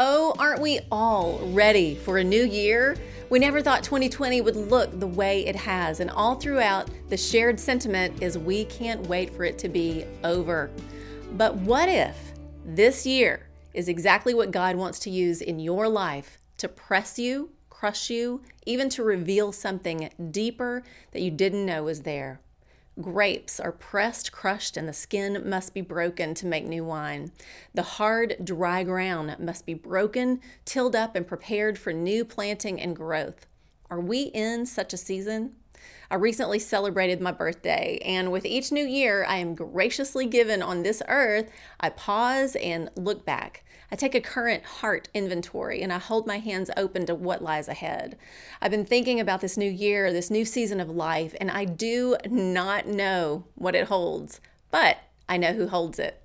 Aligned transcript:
Oh, 0.00 0.32
aren't 0.38 0.60
we 0.60 0.78
all 0.92 1.40
ready 1.46 1.96
for 1.96 2.18
a 2.18 2.24
new 2.24 2.44
year? 2.44 2.96
We 3.30 3.40
never 3.40 3.60
thought 3.60 3.82
2020 3.82 4.40
would 4.42 4.54
look 4.54 5.00
the 5.00 5.08
way 5.08 5.44
it 5.44 5.56
has, 5.56 5.98
and 5.98 6.08
all 6.08 6.36
throughout, 6.36 6.88
the 7.08 7.16
shared 7.16 7.58
sentiment 7.58 8.22
is 8.22 8.38
we 8.38 8.66
can't 8.66 9.08
wait 9.08 9.34
for 9.34 9.42
it 9.42 9.58
to 9.58 9.68
be 9.68 10.04
over. 10.22 10.70
But 11.32 11.56
what 11.56 11.88
if 11.88 12.16
this 12.64 13.06
year 13.06 13.48
is 13.74 13.88
exactly 13.88 14.34
what 14.34 14.52
God 14.52 14.76
wants 14.76 15.00
to 15.00 15.10
use 15.10 15.40
in 15.40 15.58
your 15.58 15.88
life 15.88 16.38
to 16.58 16.68
press 16.68 17.18
you, 17.18 17.50
crush 17.68 18.08
you, 18.08 18.42
even 18.66 18.88
to 18.90 19.02
reveal 19.02 19.50
something 19.50 20.10
deeper 20.30 20.84
that 21.10 21.22
you 21.22 21.32
didn't 21.32 21.66
know 21.66 21.82
was 21.82 22.02
there? 22.02 22.40
Grapes 23.00 23.60
are 23.60 23.70
pressed, 23.70 24.32
crushed, 24.32 24.76
and 24.76 24.88
the 24.88 24.92
skin 24.92 25.48
must 25.48 25.72
be 25.72 25.80
broken 25.80 26.34
to 26.34 26.46
make 26.46 26.66
new 26.66 26.84
wine. 26.84 27.30
The 27.72 27.82
hard, 27.82 28.36
dry 28.42 28.82
ground 28.82 29.36
must 29.38 29.66
be 29.66 29.74
broken, 29.74 30.40
tilled 30.64 30.96
up, 30.96 31.14
and 31.14 31.26
prepared 31.26 31.78
for 31.78 31.92
new 31.92 32.24
planting 32.24 32.80
and 32.80 32.96
growth. 32.96 33.46
Are 33.88 34.00
we 34.00 34.22
in 34.22 34.66
such 34.66 34.92
a 34.92 34.96
season? 34.96 35.54
I 36.10 36.14
recently 36.14 36.58
celebrated 36.58 37.20
my 37.20 37.32
birthday, 37.32 37.98
and 38.04 38.32
with 38.32 38.46
each 38.46 38.72
new 38.72 38.86
year 38.86 39.24
I 39.28 39.38
am 39.38 39.54
graciously 39.54 40.26
given 40.26 40.62
on 40.62 40.82
this 40.82 41.02
earth, 41.08 41.50
I 41.80 41.90
pause 41.90 42.56
and 42.56 42.90
look 42.96 43.24
back. 43.24 43.64
I 43.90 43.96
take 43.96 44.14
a 44.14 44.20
current 44.20 44.64
heart 44.64 45.08
inventory 45.14 45.82
and 45.82 45.92
I 45.92 45.98
hold 45.98 46.26
my 46.26 46.38
hands 46.38 46.70
open 46.76 47.06
to 47.06 47.14
what 47.14 47.42
lies 47.42 47.68
ahead. 47.68 48.18
I've 48.60 48.70
been 48.70 48.84
thinking 48.84 49.18
about 49.18 49.40
this 49.40 49.56
new 49.56 49.70
year, 49.70 50.12
this 50.12 50.30
new 50.30 50.44
season 50.44 50.78
of 50.80 50.90
life, 50.90 51.34
and 51.40 51.50
I 51.50 51.64
do 51.64 52.16
not 52.26 52.86
know 52.86 53.44
what 53.54 53.74
it 53.74 53.88
holds, 53.88 54.40
but 54.70 54.98
I 55.28 55.38
know 55.38 55.54
who 55.54 55.68
holds 55.68 55.98
it. 55.98 56.22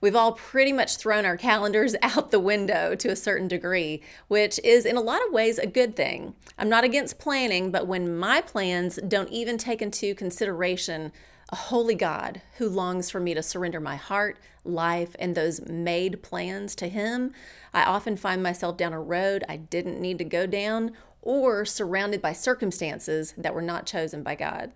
We've 0.00 0.16
all 0.16 0.32
pretty 0.32 0.72
much 0.72 0.96
thrown 0.96 1.24
our 1.24 1.36
calendars 1.36 1.94
out 2.02 2.30
the 2.30 2.40
window 2.40 2.94
to 2.94 3.08
a 3.08 3.16
certain 3.16 3.48
degree, 3.48 4.02
which 4.28 4.58
is 4.64 4.86
in 4.86 4.96
a 4.96 5.00
lot 5.00 5.26
of 5.26 5.32
ways 5.32 5.58
a 5.58 5.66
good 5.66 5.96
thing. 5.96 6.34
I'm 6.58 6.68
not 6.68 6.84
against 6.84 7.18
planning, 7.18 7.70
but 7.70 7.86
when 7.86 8.16
my 8.16 8.40
plans 8.40 8.98
don't 9.06 9.30
even 9.30 9.58
take 9.58 9.82
into 9.82 10.14
consideration 10.14 11.12
a 11.50 11.56
holy 11.56 11.94
God 11.94 12.42
who 12.58 12.68
longs 12.68 13.10
for 13.10 13.20
me 13.20 13.32
to 13.34 13.42
surrender 13.42 13.78
my 13.78 13.96
heart, 13.96 14.38
life, 14.64 15.14
and 15.18 15.34
those 15.34 15.64
made 15.68 16.22
plans 16.22 16.74
to 16.76 16.88
Him, 16.88 17.32
I 17.72 17.84
often 17.84 18.16
find 18.16 18.42
myself 18.42 18.76
down 18.76 18.92
a 18.92 19.00
road 19.00 19.44
I 19.48 19.56
didn't 19.56 20.00
need 20.00 20.18
to 20.18 20.24
go 20.24 20.46
down 20.46 20.92
or 21.22 21.64
surrounded 21.64 22.22
by 22.22 22.32
circumstances 22.32 23.34
that 23.36 23.54
were 23.54 23.62
not 23.62 23.86
chosen 23.86 24.22
by 24.22 24.34
God. 24.34 24.72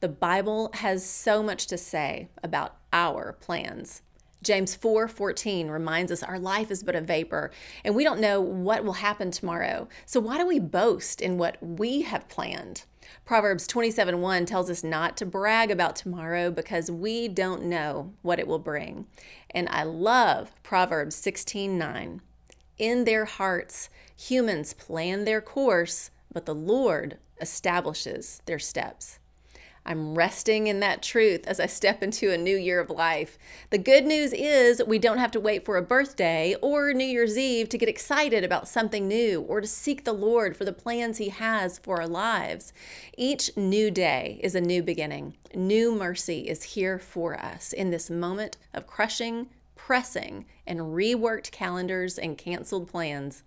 The 0.00 0.08
Bible 0.08 0.70
has 0.74 1.04
so 1.04 1.42
much 1.42 1.66
to 1.68 1.76
say 1.76 2.28
about 2.42 2.76
our 2.92 3.34
plans. 3.40 4.02
James 4.42 4.74
4 4.74 5.08
14 5.08 5.68
reminds 5.68 6.10
us 6.10 6.22
our 6.22 6.38
life 6.38 6.70
is 6.70 6.82
but 6.82 6.96
a 6.96 7.00
vapor 7.00 7.50
and 7.84 7.94
we 7.94 8.04
don't 8.04 8.20
know 8.20 8.40
what 8.40 8.84
will 8.84 8.94
happen 8.94 9.30
tomorrow. 9.30 9.88
So, 10.06 10.20
why 10.20 10.38
do 10.38 10.46
we 10.46 10.58
boast 10.58 11.20
in 11.20 11.38
what 11.38 11.58
we 11.60 12.02
have 12.02 12.28
planned? 12.28 12.84
Proverbs 13.24 13.66
27 13.66 14.20
1 14.20 14.46
tells 14.46 14.70
us 14.70 14.82
not 14.82 15.16
to 15.18 15.26
brag 15.26 15.70
about 15.70 15.96
tomorrow 15.96 16.50
because 16.50 16.90
we 16.90 17.28
don't 17.28 17.64
know 17.64 18.12
what 18.22 18.38
it 18.38 18.46
will 18.46 18.58
bring. 18.58 19.06
And 19.50 19.68
I 19.68 19.82
love 19.82 20.52
Proverbs 20.62 21.16
16 21.16 21.76
9. 21.76 22.20
In 22.78 23.04
their 23.04 23.26
hearts, 23.26 23.90
humans 24.16 24.72
plan 24.72 25.24
their 25.24 25.40
course, 25.40 26.10
but 26.32 26.46
the 26.46 26.54
Lord 26.54 27.18
establishes 27.40 28.40
their 28.46 28.58
steps. 28.58 29.18
I'm 29.84 30.14
resting 30.14 30.66
in 30.66 30.80
that 30.80 31.02
truth 31.02 31.46
as 31.46 31.58
I 31.58 31.66
step 31.66 32.02
into 32.02 32.32
a 32.32 32.38
new 32.38 32.56
year 32.56 32.80
of 32.80 32.90
life. 32.90 33.38
The 33.70 33.78
good 33.78 34.04
news 34.06 34.32
is 34.32 34.82
we 34.86 34.98
don't 34.98 35.18
have 35.18 35.30
to 35.32 35.40
wait 35.40 35.64
for 35.64 35.76
a 35.76 35.82
birthday 35.82 36.54
or 36.60 36.92
New 36.92 37.04
Year's 37.04 37.38
Eve 37.38 37.68
to 37.70 37.78
get 37.78 37.88
excited 37.88 38.44
about 38.44 38.68
something 38.68 39.08
new 39.08 39.40
or 39.40 39.60
to 39.60 39.66
seek 39.66 40.04
the 40.04 40.12
Lord 40.12 40.56
for 40.56 40.64
the 40.64 40.72
plans 40.72 41.18
He 41.18 41.30
has 41.30 41.78
for 41.78 42.00
our 42.00 42.08
lives. 42.08 42.72
Each 43.16 43.56
new 43.56 43.90
day 43.90 44.38
is 44.42 44.54
a 44.54 44.60
new 44.60 44.82
beginning. 44.82 45.36
New 45.54 45.94
mercy 45.94 46.48
is 46.48 46.62
here 46.62 46.98
for 46.98 47.38
us 47.38 47.72
in 47.72 47.90
this 47.90 48.10
moment 48.10 48.56
of 48.74 48.86
crushing, 48.86 49.48
pressing 49.90 50.46
and 50.68 50.78
reworked 50.78 51.50
calendars 51.50 52.16
and 52.16 52.38
canceled 52.38 52.86
plans. 52.86 53.42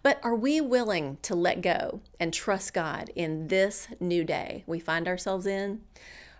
But 0.00 0.20
are 0.22 0.36
we 0.36 0.60
willing 0.60 1.18
to 1.22 1.34
let 1.34 1.60
go 1.60 2.02
and 2.20 2.32
trust 2.32 2.72
God 2.72 3.10
in 3.16 3.48
this 3.48 3.88
new 3.98 4.22
day 4.22 4.62
we 4.64 4.78
find 4.78 5.08
ourselves 5.08 5.44
in? 5.44 5.80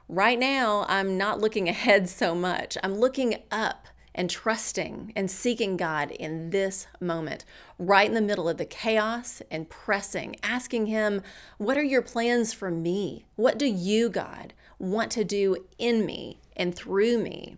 Right 0.08 0.38
now, 0.38 0.86
I'm 0.88 1.18
not 1.18 1.40
looking 1.40 1.68
ahead 1.68 2.08
so 2.08 2.36
much. 2.36 2.78
I'm 2.84 2.94
looking 2.94 3.42
up 3.50 3.88
and 4.14 4.30
trusting 4.30 5.12
and 5.16 5.28
seeking 5.28 5.76
God 5.76 6.12
in 6.12 6.50
this 6.50 6.86
moment, 7.00 7.44
right 7.80 8.06
in 8.06 8.14
the 8.14 8.20
middle 8.20 8.48
of 8.48 8.58
the 8.58 8.64
chaos 8.64 9.42
and 9.50 9.68
pressing, 9.68 10.36
asking 10.40 10.86
Him, 10.86 11.20
What 11.56 11.76
are 11.76 11.82
your 11.82 12.02
plans 12.02 12.52
for 12.52 12.70
me? 12.70 13.24
What 13.34 13.58
do 13.58 13.66
you, 13.66 14.08
God, 14.08 14.54
want 14.78 15.10
to 15.10 15.24
do 15.24 15.66
in 15.78 16.06
me 16.06 16.38
and 16.56 16.72
through 16.76 17.18
me? 17.18 17.56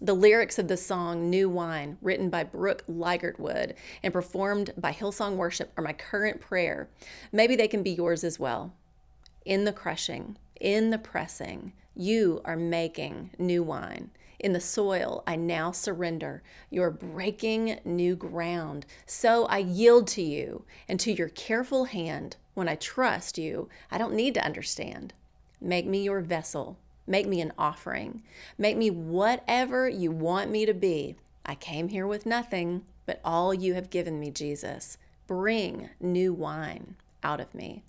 The 0.00 0.14
lyrics 0.14 0.58
of 0.58 0.66
the 0.66 0.76
song 0.76 1.30
New 1.30 1.48
Wine, 1.48 1.98
written 2.02 2.28
by 2.28 2.42
Brooke 2.42 2.84
Ligertwood 2.88 3.74
and 4.02 4.12
performed 4.12 4.72
by 4.76 4.92
Hillsong 4.92 5.36
Worship, 5.36 5.72
are 5.76 5.84
my 5.84 5.92
current 5.92 6.40
prayer. 6.40 6.88
Maybe 7.30 7.54
they 7.54 7.68
can 7.68 7.84
be 7.84 7.92
yours 7.92 8.24
as 8.24 8.38
well. 8.38 8.74
In 9.44 9.64
the 9.64 9.72
crushing, 9.72 10.36
in 10.60 10.90
the 10.90 10.98
pressing, 10.98 11.74
you 11.94 12.40
are 12.44 12.56
making 12.56 13.30
new 13.38 13.62
wine. 13.62 14.10
In 14.40 14.52
the 14.52 14.60
soil, 14.60 15.22
I 15.28 15.36
now 15.36 15.70
surrender. 15.70 16.42
You're 16.70 16.90
breaking 16.90 17.78
new 17.84 18.16
ground. 18.16 18.86
So 19.06 19.46
I 19.46 19.58
yield 19.58 20.08
to 20.08 20.22
you 20.22 20.64
and 20.88 20.98
to 21.00 21.12
your 21.12 21.28
careful 21.28 21.84
hand. 21.84 22.36
When 22.54 22.68
I 22.68 22.74
trust 22.74 23.38
you, 23.38 23.68
I 23.92 23.98
don't 23.98 24.14
need 24.14 24.34
to 24.34 24.44
understand. 24.44 25.14
Make 25.60 25.86
me 25.86 26.02
your 26.02 26.20
vessel 26.20 26.78
Make 27.06 27.26
me 27.26 27.40
an 27.40 27.52
offering. 27.58 28.22
Make 28.56 28.76
me 28.76 28.90
whatever 28.90 29.88
you 29.88 30.10
want 30.10 30.50
me 30.50 30.64
to 30.66 30.74
be. 30.74 31.16
I 31.44 31.54
came 31.54 31.88
here 31.88 32.06
with 32.06 32.24
nothing, 32.26 32.84
but 33.06 33.20
all 33.24 33.52
you 33.52 33.74
have 33.74 33.90
given 33.90 34.18
me, 34.18 34.30
Jesus. 34.30 34.96
Bring 35.26 35.90
new 36.00 36.32
wine 36.32 36.96
out 37.22 37.40
of 37.40 37.54
me. 37.54 37.82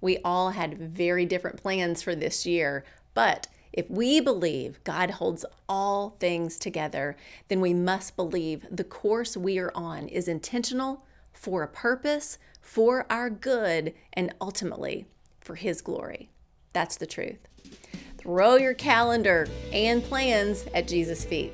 We 0.00 0.18
all 0.18 0.50
had 0.50 0.78
very 0.78 1.26
different 1.26 1.62
plans 1.62 2.02
for 2.02 2.14
this 2.14 2.46
year, 2.46 2.84
but 3.14 3.46
if 3.72 3.90
we 3.90 4.20
believe 4.20 4.82
God 4.84 5.12
holds 5.12 5.44
all 5.68 6.16
things 6.20 6.58
together, 6.58 7.16
then 7.48 7.60
we 7.60 7.74
must 7.74 8.14
believe 8.14 8.66
the 8.70 8.84
course 8.84 9.36
we 9.36 9.58
are 9.58 9.72
on 9.74 10.08
is 10.08 10.28
intentional, 10.28 11.04
for 11.32 11.62
a 11.62 11.68
purpose, 11.68 12.38
for 12.60 13.04
our 13.10 13.28
good, 13.28 13.92
and 14.12 14.34
ultimately 14.40 15.06
for 15.40 15.56
His 15.56 15.82
glory. 15.82 16.30
That's 16.72 16.96
the 16.96 17.06
truth. 17.06 17.48
Throw 18.24 18.56
your 18.56 18.72
calendar 18.72 19.46
and 19.70 20.02
plans 20.02 20.64
at 20.72 20.88
Jesus' 20.88 21.26
feet. 21.26 21.52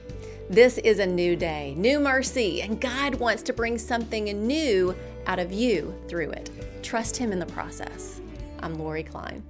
This 0.49 0.79
is 0.79 1.01
a 1.01 1.07
new 1.07 1.35
day, 1.35 1.75
new 1.77 1.99
mercy, 1.99 2.63
and 2.63 2.81
God 2.81 3.17
wants 3.17 3.43
to 3.43 3.53
bring 3.53 3.77
something 3.77 4.27
new 4.47 4.95
out 5.27 5.41
of 5.41 5.51
you 5.51 5.93
through 6.07 6.31
it. 6.31 6.49
Trust 6.85 7.17
Him 7.17 7.33
in 7.33 7.41
the 7.41 7.47
process. 7.47 8.21
I'm 8.61 8.79
Lori 8.79 9.03
Klein. 9.03 9.43